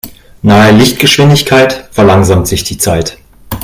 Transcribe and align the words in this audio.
Nahe 0.41 0.71
Lichtgeschwindigkeit 0.71 1.87
verlangsamt 1.91 2.47
sich 2.47 2.63
die 2.63 2.79
Zeit. 2.79 3.19